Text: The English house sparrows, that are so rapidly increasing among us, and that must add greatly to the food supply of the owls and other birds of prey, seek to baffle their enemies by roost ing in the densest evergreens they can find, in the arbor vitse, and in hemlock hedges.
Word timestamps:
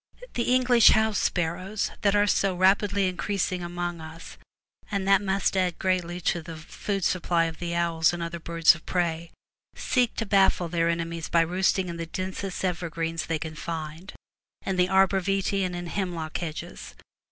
The 0.33 0.51
English 0.55 0.87
house 0.87 1.19
sparrows, 1.19 1.91
that 2.01 2.15
are 2.15 2.25
so 2.25 2.55
rapidly 2.55 3.07
increasing 3.07 3.61
among 3.61 4.01
us, 4.01 4.35
and 4.89 5.07
that 5.07 5.21
must 5.21 5.55
add 5.55 5.77
greatly 5.77 6.19
to 6.21 6.41
the 6.41 6.55
food 6.57 7.03
supply 7.05 7.43
of 7.43 7.59
the 7.59 7.75
owls 7.75 8.11
and 8.11 8.23
other 8.23 8.39
birds 8.39 8.73
of 8.73 8.83
prey, 8.87 9.29
seek 9.75 10.15
to 10.15 10.25
baffle 10.25 10.69
their 10.69 10.89
enemies 10.89 11.29
by 11.29 11.41
roost 11.41 11.77
ing 11.77 11.87
in 11.87 11.97
the 11.97 12.07
densest 12.07 12.65
evergreens 12.65 13.27
they 13.27 13.37
can 13.37 13.53
find, 13.53 14.13
in 14.65 14.75
the 14.75 14.89
arbor 14.89 15.21
vitse, 15.21 15.63
and 15.63 15.75
in 15.75 15.85
hemlock 15.85 16.35
hedges. 16.39 16.95